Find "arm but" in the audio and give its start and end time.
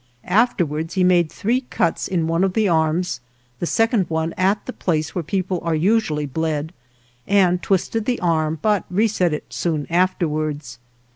8.19-8.83